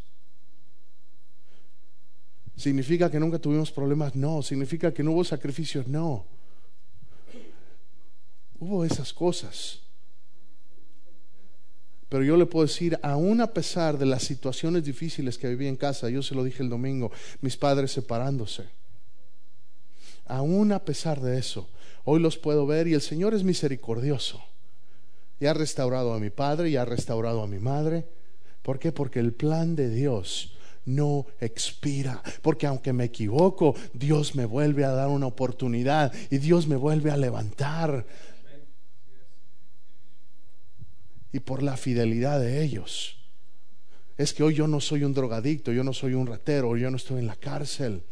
[2.57, 4.15] ¿Significa que nunca tuvimos problemas?
[4.15, 4.43] No.
[4.43, 5.87] ¿Significa que no hubo sacrificios?
[5.87, 6.25] No.
[8.59, 9.81] Hubo esas cosas.
[12.09, 15.77] Pero yo le puedo decir, aún a pesar de las situaciones difíciles que viví en
[15.77, 18.65] casa, yo se lo dije el domingo, mis padres separándose
[20.27, 21.69] aún a pesar de eso,
[22.05, 24.43] hoy los puedo ver y el Señor es misericordioso.
[25.39, 28.07] Y ha restaurado a mi padre y ha restaurado a mi madre.
[28.63, 28.91] ¿Por qué?
[28.91, 30.56] Porque el plan de Dios
[30.87, 32.23] no expira.
[32.41, 37.11] Porque aunque me equivoco, Dios me vuelve a dar una oportunidad y Dios me vuelve
[37.11, 38.07] a levantar.
[41.33, 43.19] Y por la fidelidad de ellos.
[44.17, 46.97] Es que hoy yo no soy un drogadicto, yo no soy un ratero, yo no
[46.97, 48.03] estoy en la cárcel.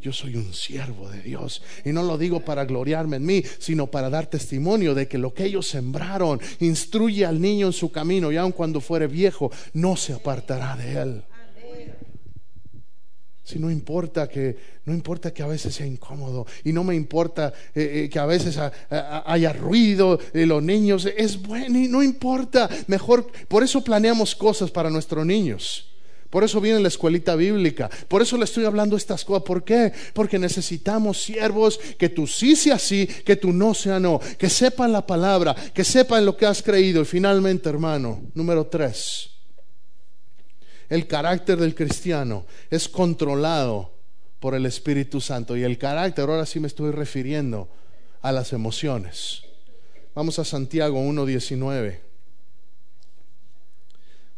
[0.00, 1.62] Yo soy un siervo de Dios.
[1.84, 5.32] Y no lo digo para gloriarme en mí, sino para dar testimonio de que lo
[5.32, 9.96] que ellos sembraron instruye al niño en su camino y aun cuando fuere viejo, no
[9.96, 11.22] se apartará de él.
[13.46, 14.56] Si no importa que
[14.86, 18.26] no importa que a veces sea incómodo y no me importa eh, eh, que a
[18.26, 18.58] veces
[18.90, 24.72] haya ruido y los niños es bueno y no importa, mejor por eso planeamos cosas
[24.72, 25.92] para nuestros niños.
[26.28, 27.88] Por eso viene la escuelita bíblica.
[28.08, 29.44] Por eso le estoy hablando estas cosas.
[29.44, 29.92] ¿Por qué?
[30.12, 34.18] Porque necesitamos siervos que tú sí sea sí, que tú no sea no.
[34.36, 37.00] Que sepan la palabra, que sepan lo que has creído.
[37.00, 39.35] Y finalmente, hermano, número tres.
[40.88, 43.92] El carácter del cristiano es controlado
[44.40, 45.56] por el Espíritu Santo.
[45.56, 47.68] Y el carácter, ahora sí me estoy refiriendo
[48.22, 49.42] a las emociones.
[50.14, 51.98] Vamos a Santiago 1.19.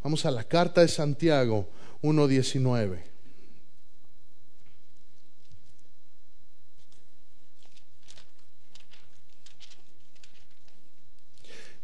[0.02, 1.68] Vamos a la carta de Santiago
[2.02, 2.98] 1.19.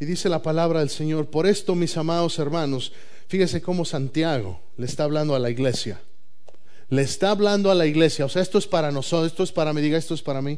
[0.01, 2.93] Y dice la palabra del Señor, por esto mis amados hermanos,
[3.35, 6.01] fíjese cómo Santiago le está hablando a la iglesia.
[6.89, 9.73] Le está hablando a la iglesia, o sea, esto es para nosotros, esto es para
[9.73, 10.57] mí, diga, esto es para mí.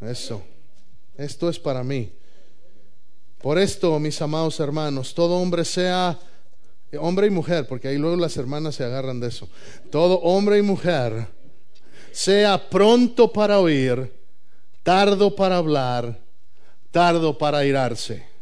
[0.00, 0.44] Eso,
[1.18, 2.12] esto es para mí.
[3.38, 6.16] Por esto, mis amados hermanos, todo hombre sea
[6.96, 9.48] hombre y mujer, porque ahí luego las hermanas se agarran de eso.
[9.90, 11.26] Todo hombre y mujer
[12.12, 14.12] sea pronto para oír,
[14.84, 16.20] tardo para hablar,
[16.92, 18.35] tardo para irarse.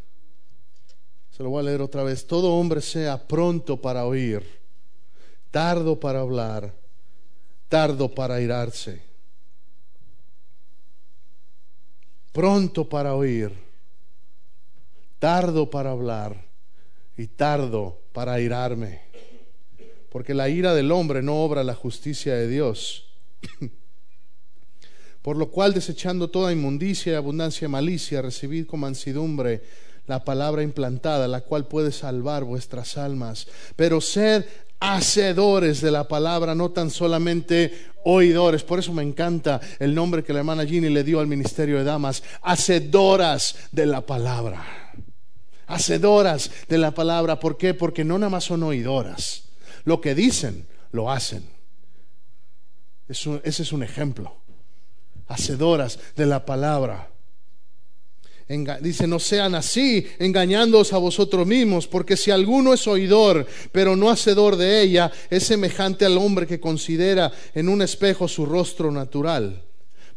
[1.35, 2.25] Se lo voy a leer otra vez.
[2.25, 4.41] Todo hombre sea pronto para oír,
[5.51, 6.73] tardo para hablar,
[7.67, 9.01] tardo para irarse.
[12.31, 13.51] Pronto para oír,
[15.19, 16.41] tardo para hablar
[17.17, 19.01] y tardo para airarme,
[20.09, 23.09] porque la ira del hombre no obra la justicia de Dios.
[25.21, 29.63] Por lo cual, desechando toda inmundicia y abundancia de malicia, recibid con mansidumbre
[30.07, 33.47] la palabra implantada, la cual puede salvar vuestras almas.
[33.75, 34.45] Pero sed
[34.79, 38.63] hacedores de la palabra, no tan solamente oidores.
[38.63, 41.83] Por eso me encanta el nombre que la hermana Ginny le dio al ministerio de
[41.83, 44.63] damas, hacedoras de la palabra
[45.67, 47.39] hacedoras de la palabra.
[47.39, 47.73] ¿Por qué?
[47.73, 49.45] Porque no nada más son oidoras,
[49.83, 51.47] lo que dicen, lo hacen.
[53.07, 54.37] ese es un ejemplo.
[55.27, 57.09] Hacedoras de la palabra
[58.81, 64.09] dice, no sean así, engañándoos a vosotros mismos, porque si alguno es oidor, pero no
[64.09, 69.64] hacedor de ella, es semejante al hombre que considera en un espejo su rostro natural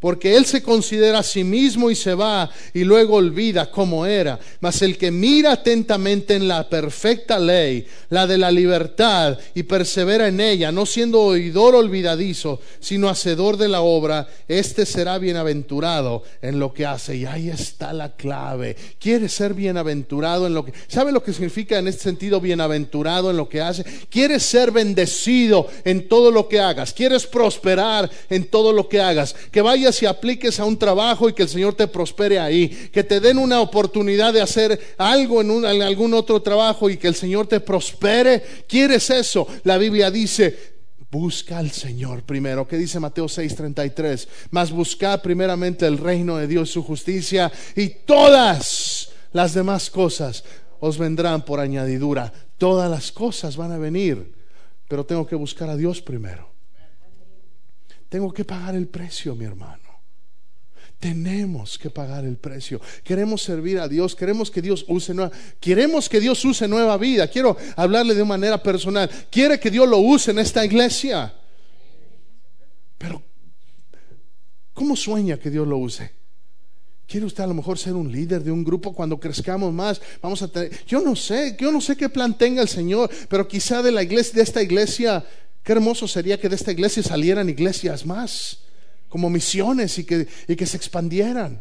[0.01, 4.39] porque él se considera a sí mismo y se va y luego olvida cómo era.
[4.61, 10.29] Mas el que mira atentamente en la perfecta ley, la de la libertad, y persevera
[10.29, 16.61] en ella, no siendo oidor olvidadizo, sino hacedor de la obra, éste será bienaventurado en
[16.61, 17.17] lo que hace.
[17.17, 18.77] Y ahí está la clave.
[19.01, 20.73] Quiere ser bienaventurado en lo que...
[20.87, 23.85] ¿Sabe lo que significa en este sentido bienaventurado en lo que hace?
[24.09, 26.93] Quieres ser bendecido en todo lo que hagas.
[26.93, 29.35] Quieres prosperar en todo lo que hagas.
[29.51, 32.69] Que vaya y apliques a un trabajo y que el Señor te prospere ahí.
[32.93, 37.09] Que te den una oportunidad de hacer algo en, en algún otro trabajo y que
[37.09, 38.43] el Señor te prospere.
[38.69, 39.47] ¿Quieres eso?
[39.65, 40.79] La Biblia dice,
[41.11, 42.69] Busca al Señor primero.
[42.69, 44.29] ¿Qué dice Mateo 6:33?
[44.51, 50.45] Mas busca primeramente el reino de Dios, su justicia, y todas las demás cosas
[50.81, 52.31] os vendrán por añadidura.
[52.59, 54.33] Todas las cosas van a venir,
[54.87, 56.48] pero tengo que buscar a Dios primero.
[58.09, 59.89] Tengo que pagar el precio, mi hermano.
[60.99, 62.81] Tenemos que pagar el precio.
[63.05, 67.29] Queremos servir a Dios, queremos que Dios use nueva, queremos que Dios use nueva vida.
[67.29, 69.09] Quiero hablarle de manera personal.
[69.31, 71.33] Quiere que Dios lo use en esta iglesia.
[72.97, 73.23] Pero
[74.75, 76.19] ¿cómo sueña que Dios lo use?
[77.07, 80.01] ¿Quiere usted a lo mejor ser un líder de un grupo cuando crezcamos más?
[80.21, 83.47] Vamos a tener, yo no sé, yo no sé qué plan tenga el Señor, pero
[83.47, 85.25] quizá de la iglesia, de esta iglesia,
[85.69, 88.61] qué hermoso sería que de esta iglesia salieran iglesias más
[89.11, 91.61] como misiones y que, y que se expandieran.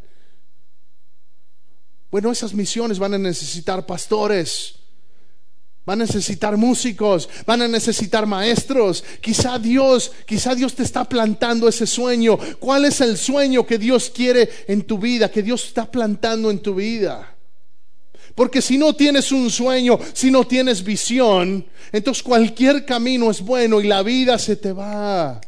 [2.10, 4.76] Bueno, esas misiones van a necesitar pastores,
[5.86, 9.04] van a necesitar músicos, van a necesitar maestros.
[9.20, 12.40] Quizá Dios, quizá Dios te está plantando ese sueño.
[12.60, 16.60] ¿Cuál es el sueño que Dios quiere en tu vida, que Dios está plantando en
[16.60, 17.37] tu vida?
[18.38, 23.82] Porque si no tienes un sueño, si no tienes visión, entonces cualquier camino es bueno
[23.82, 25.42] y la vida se te va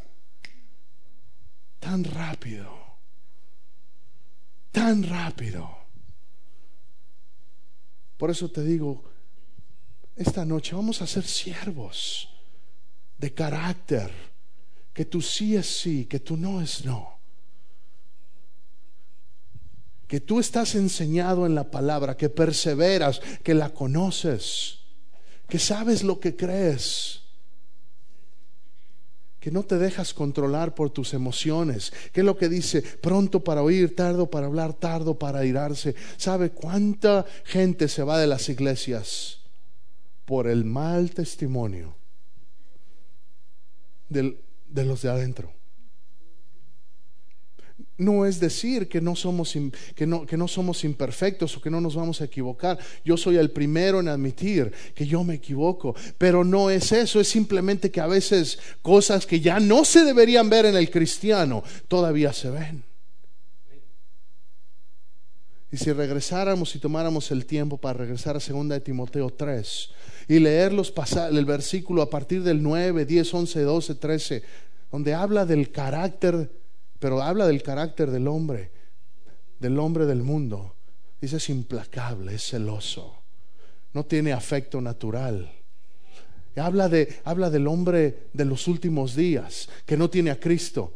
[1.78, 2.68] tan rápido,
[4.72, 5.70] tan rápido.
[8.16, 9.04] Por eso te digo,
[10.16, 12.28] esta noche vamos a ser siervos
[13.18, 14.10] de carácter,
[14.92, 17.19] que tú sí es sí, que tú no es no.
[20.10, 24.80] Que tú estás enseñado en la palabra, que perseveras, que la conoces,
[25.48, 27.20] que sabes lo que crees
[29.38, 31.92] que no te dejas controlar por tus emociones.
[32.12, 32.82] ¿Qué es lo que dice?
[32.82, 35.94] Pronto para oír, tardo para hablar, tardo para irarse.
[36.18, 39.38] ¿Sabe cuánta gente se va de las iglesias
[40.26, 41.94] por el mal testimonio
[44.08, 45.59] de los de adentro?
[48.00, 49.56] No es decir que no, somos,
[49.94, 52.78] que, no, que no somos imperfectos o que no nos vamos a equivocar.
[53.04, 57.28] Yo soy el primero en admitir que yo me equivoco, pero no es eso, es
[57.28, 62.32] simplemente que a veces cosas que ya no se deberían ver en el cristiano todavía
[62.32, 62.84] se ven.
[65.72, 69.90] Y si regresáramos y tomáramos el tiempo para regresar a 2 de Timoteo 3
[70.26, 70.92] y leer los
[71.30, 74.42] el versículo a partir del 9, 10, 11, 12, 13,
[74.90, 76.50] donde habla del carácter
[77.00, 78.70] pero habla del carácter del hombre,
[79.58, 80.76] del hombre del mundo.
[81.20, 83.22] Dice, es implacable, es celoso,
[83.94, 85.50] no tiene afecto natural.
[86.56, 90.92] Habla, de, habla del hombre de los últimos días, que no tiene a Cristo.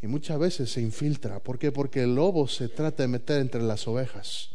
[0.00, 1.40] Y muchas veces se infiltra.
[1.40, 1.72] ¿Por qué?
[1.72, 4.50] Porque el lobo se trata de meter entre las ovejas.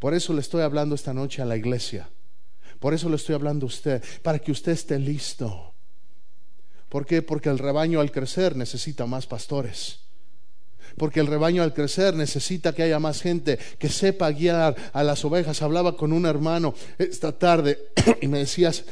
[0.00, 2.08] Por eso le estoy hablando esta noche a la iglesia.
[2.80, 5.69] Por eso le estoy hablando a usted, para que usted esté listo
[6.90, 7.22] ¿Por qué?
[7.22, 10.00] Porque el rebaño al crecer necesita más pastores.
[10.96, 15.24] Porque el rebaño al crecer necesita que haya más gente que sepa guiar a las
[15.24, 15.62] ovejas.
[15.62, 17.78] Hablaba con un hermano esta tarde
[18.20, 18.84] y me decías,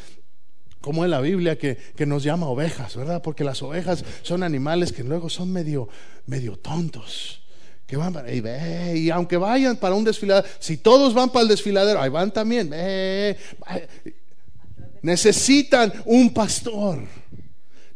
[0.81, 3.21] como en la Biblia que, nos llama ovejas, ¿verdad?
[3.21, 5.89] Porque las ovejas son animales que luego son medio,
[6.27, 7.43] medio tontos.
[7.85, 8.41] Que van para, y,
[8.97, 12.71] y aunque vayan para un desfiladero, si todos van para el desfiladero, ahí van también.
[15.03, 17.18] necesitan un pastor.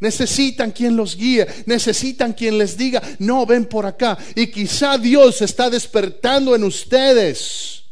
[0.02, 4.18] Necesitan quien los guíe, necesitan quien les diga, no, ven por acá.
[4.34, 7.84] Y quizá Dios está despertando en ustedes.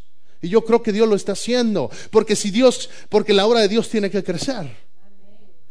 [0.43, 3.69] Y yo creo que Dios lo está haciendo, porque si Dios, porque la obra de
[3.69, 4.77] Dios tiene que crecer.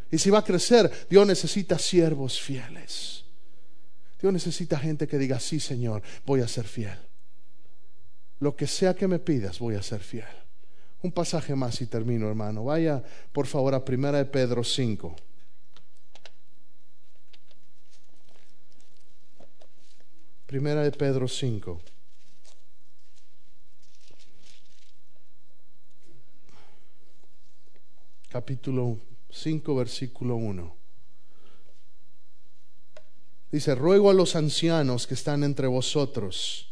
[0.09, 3.25] Y si va a crecer, Dios necesita siervos fieles.
[4.21, 6.99] Dios necesita gente que diga, sí, Señor, voy a ser fiel.
[8.39, 10.23] Lo que sea que me pidas, voy a ser fiel.
[11.01, 12.63] Un pasaje más y termino, hermano.
[12.63, 15.17] Vaya, por favor, a Primera de Pedro 5.
[20.50, 21.80] Primera de Pedro 5.
[28.30, 28.97] Capítulo
[29.30, 30.76] 5, versículo 1.
[33.52, 36.68] Dice, ruego a los ancianos que están entre vosotros,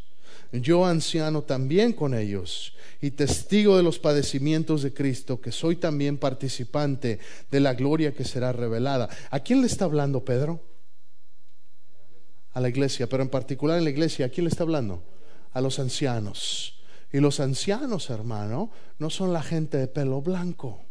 [0.51, 6.17] yo anciano también con ellos, y testigo de los padecimientos de Cristo, que soy también
[6.17, 7.19] participante
[7.51, 9.07] de la gloria que será revelada.
[9.29, 10.76] ¿A quién le está hablando Pedro?
[12.57, 15.03] A la iglesia, pero en particular en la iglesia, ¿a quién le está hablando?
[15.53, 16.79] A los ancianos.
[17.13, 20.81] Y los ancianos, hermano, no son la gente de pelo blanco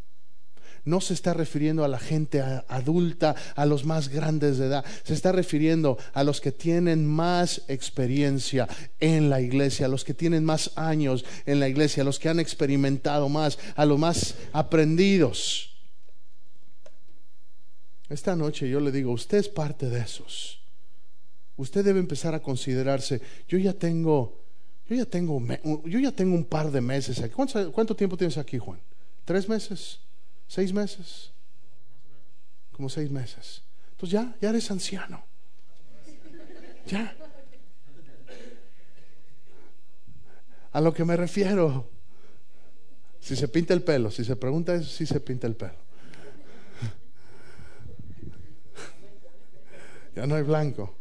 [0.86, 5.14] no se está refiriendo a la gente adulta, a los más grandes de edad, se
[5.14, 8.68] está refiriendo a los que tienen más experiencia
[9.00, 12.28] en la iglesia, a los que tienen más años en la iglesia, a los que
[12.28, 15.74] han experimentado más, a los más aprendidos.
[18.08, 20.55] Esta noche yo le digo, usted es parte de esos.
[21.56, 24.42] Usted debe empezar a considerarse, yo ya tengo,
[24.88, 25.40] yo ya tengo,
[25.84, 27.34] yo ya tengo un par de meses aquí.
[27.34, 28.78] ¿Cuánto, tiempo tienes aquí, Juan?
[29.24, 30.00] ¿Tres meses?
[30.46, 31.32] ¿Seis meses?
[32.72, 33.62] Como seis meses.
[33.92, 35.24] Entonces ya, ya eres anciano.
[36.86, 37.16] Ya.
[40.72, 41.88] A lo que me refiero.
[43.18, 45.74] Si se pinta el pelo, si se pregunta eso, si se pinta el pelo.
[50.14, 50.94] Ya no hay blanco.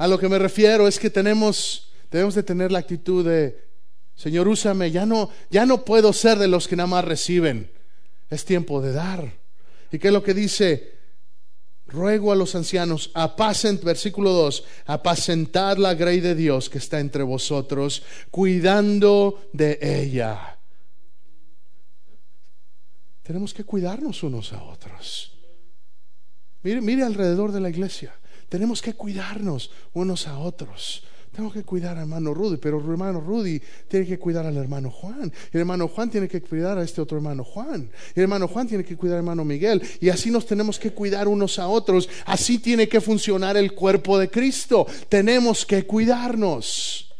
[0.00, 3.68] A lo que me refiero es que tenemos, debemos de tener la actitud de,
[4.14, 7.70] Señor, úsame, ya no, ya no puedo ser de los que nada más reciben.
[8.30, 9.30] Es tiempo de dar.
[9.92, 10.94] ¿Y qué es lo que dice?
[11.86, 17.22] Ruego a los ancianos, apacent, versículo 2, apacentad la grey de Dios que está entre
[17.22, 20.58] vosotros, cuidando de ella.
[23.22, 25.36] Tenemos que cuidarnos unos a otros.
[26.62, 28.14] Mire, mire alrededor de la iglesia.
[28.50, 31.04] Tenemos que cuidarnos unos a otros.
[31.32, 34.90] Tengo que cuidar al hermano Rudy, pero el hermano Rudy tiene que cuidar al hermano
[34.90, 35.32] Juan.
[35.52, 37.88] El hermano Juan tiene que cuidar a este otro hermano Juan.
[38.16, 39.80] El hermano Juan tiene que cuidar al hermano Miguel.
[40.00, 42.08] Y así nos tenemos que cuidar unos a otros.
[42.26, 44.84] Así tiene que funcionar el cuerpo de Cristo.
[45.08, 47.14] Tenemos que cuidarnos.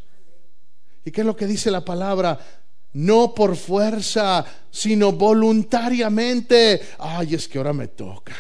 [1.05, 2.39] ¿Y qué es lo que dice la palabra?
[2.95, 6.81] No por fuerza, sino voluntariamente.
[6.99, 8.35] Ay, es que ahora me toca.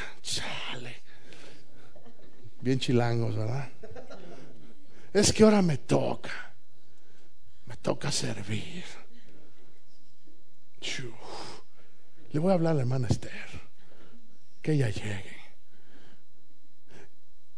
[2.61, 3.69] Bien chilangos, ¿verdad?
[5.13, 6.55] es que ahora me toca,
[7.67, 8.85] me toca servir.
[12.33, 13.33] Le voy a hablar a la hermana Esther,
[14.63, 15.41] que ella llegue.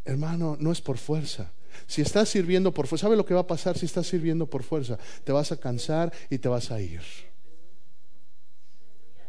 [0.04, 1.52] Hermano, no es por fuerza.
[1.86, 4.62] Si estás sirviendo por fuerza, ¿sabe lo que va a pasar si estás sirviendo por
[4.62, 4.98] fuerza?
[5.24, 7.02] Te vas a cansar y te vas a ir.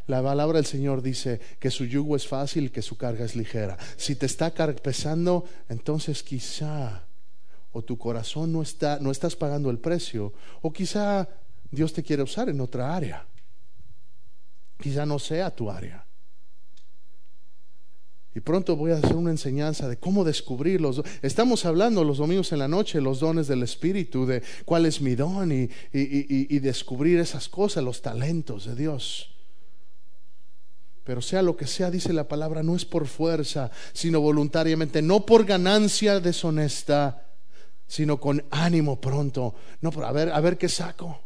[0.07, 3.77] La palabra del Señor dice que su yugo es fácil, que su carga es ligera.
[3.95, 7.03] Si te está pesando, entonces quizá
[7.71, 11.27] o tu corazón no está, no estás pagando el precio, o quizá
[11.71, 13.25] Dios te quiere usar en otra área.
[14.79, 16.05] Quizá no sea tu área.
[18.35, 22.51] Y pronto voy a hacer una enseñanza de cómo descubrir los Estamos hablando los domingos
[22.51, 27.47] en la noche, los dones del Espíritu, de cuál es mi don y descubrir esas
[27.47, 29.32] cosas, los talentos de Dios.
[31.03, 35.25] Pero sea lo que sea, dice la palabra, no es por fuerza, sino voluntariamente, no
[35.25, 37.25] por ganancia deshonesta,
[37.87, 39.53] sino con ánimo pronto.
[39.81, 41.19] No, pero a ver, a ver qué saco.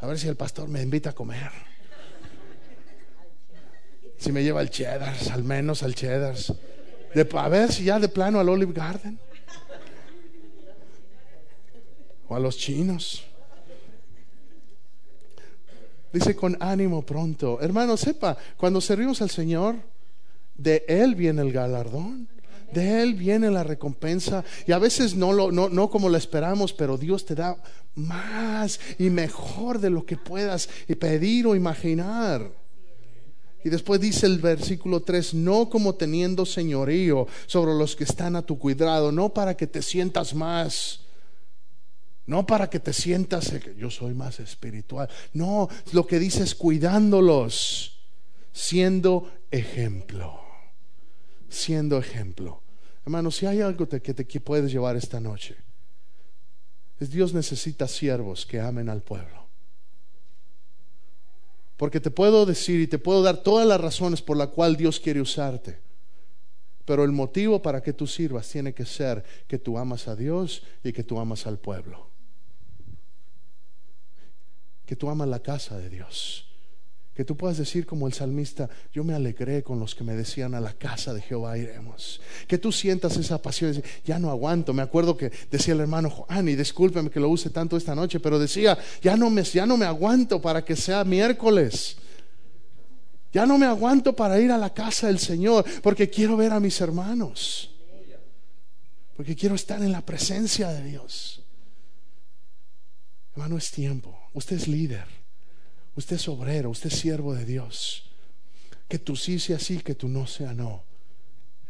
[0.00, 1.50] A ver si el pastor me invita a comer.
[4.18, 6.34] Si me lleva al cheddar, al menos al cheddar.
[7.34, 9.18] a ver si ya de plano al Olive Garden.
[12.28, 13.24] O a los chinos.
[16.12, 17.60] Dice con ánimo pronto.
[17.60, 19.76] Hermano, sepa, cuando servimos al Señor,
[20.54, 22.28] de Él viene el galardón.
[22.72, 26.72] De Él viene la recompensa y a veces no, lo, no, no como lo esperamos,
[26.72, 27.56] pero Dios te da
[27.94, 32.50] más y mejor de lo que puedas pedir o imaginar.
[33.64, 38.42] Y después dice el versículo 3, no como teniendo señorío sobre los que están a
[38.42, 41.01] tu cuidado, no para que te sientas más,
[42.26, 46.54] no para que te sientas que yo soy más espiritual, no, lo que dice es
[46.54, 48.00] cuidándolos,
[48.52, 50.40] siendo ejemplo,
[51.48, 52.62] siendo ejemplo.
[53.04, 55.56] Hermano, si hay algo que te puedes llevar esta noche,
[57.00, 59.42] es Dios necesita siervos que amen al pueblo.
[61.76, 65.00] Porque te puedo decir y te puedo dar todas las razones por las cuales Dios
[65.00, 65.80] quiere usarte.
[66.84, 70.62] Pero el motivo para que tú sirvas tiene que ser que tú amas a Dios
[70.84, 72.11] y que tú amas al pueblo.
[74.92, 76.44] Que tú amas la casa de Dios.
[77.14, 80.54] Que tú puedas decir como el salmista, yo me alegré con los que me decían
[80.54, 82.20] a la casa de Jehová iremos.
[82.46, 84.74] Que tú sientas esa pasión, ya no aguanto.
[84.74, 88.20] Me acuerdo que decía el hermano Juan, y discúlpeme que lo use tanto esta noche,
[88.20, 91.96] pero decía, ya no me, ya no me aguanto para que sea miércoles.
[93.32, 96.60] Ya no me aguanto para ir a la casa del Señor, porque quiero ver a
[96.60, 97.74] mis hermanos.
[99.16, 101.42] Porque quiero estar en la presencia de Dios.
[103.34, 104.21] Hermano, es tiempo.
[104.34, 105.06] Usted es líder.
[105.94, 108.10] Usted es obrero, usted es siervo de Dios.
[108.88, 110.84] Que tu sí sea sí, que tu no sea no.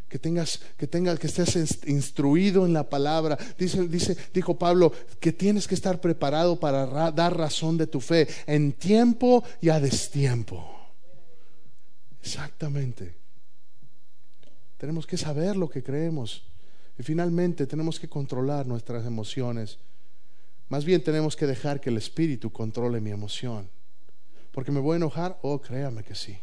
[0.08, 3.38] Que tengas, que tengas, que estés instruido en la palabra.
[3.58, 8.28] Dice, dice, dijo Pablo, que tienes que estar preparado para dar razón de tu fe
[8.46, 10.68] en tiempo y a destiempo.
[12.20, 13.14] Exactamente.
[14.76, 16.44] Tenemos que saber lo que creemos.
[16.98, 19.78] Y finalmente tenemos que controlar nuestras emociones.
[20.72, 23.68] Más bien tenemos que dejar que el Espíritu controle mi emoción
[24.52, 26.38] porque me voy a enojar, oh, créame que sí.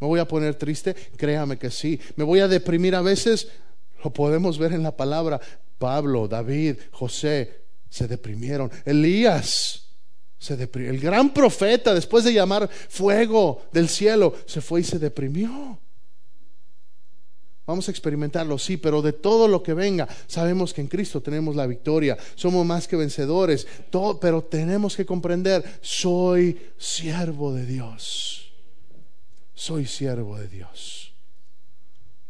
[0.00, 2.00] Me voy a poner triste, créame que sí.
[2.16, 3.48] Me voy a deprimir a veces,
[4.02, 5.38] lo podemos ver en la palabra.
[5.76, 8.70] Pablo, David, José se deprimieron.
[8.86, 9.88] Elías
[10.38, 10.90] se deprimió.
[10.90, 15.78] El gran profeta, después de llamar fuego del cielo, se fue y se deprimió.
[17.66, 21.56] Vamos a experimentarlo, sí, pero de todo lo que venga, sabemos que en Cristo tenemos
[21.56, 28.52] la victoria, somos más que vencedores, todo, pero tenemos que comprender, soy siervo de Dios,
[29.54, 31.14] soy siervo de Dios.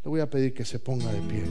[0.05, 1.43] Le voy a pedir que se ponga de pie.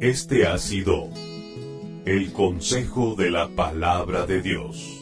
[0.00, 1.08] Este ha sido
[2.04, 4.99] el consejo de la palabra de Dios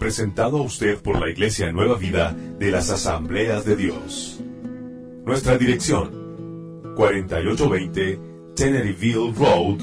[0.00, 4.40] presentado a usted por la Iglesia Nueva Vida de las Asambleas de Dios.
[5.24, 6.10] Nuestra dirección,
[6.96, 8.18] 4820
[8.56, 9.78] Teneryville Road,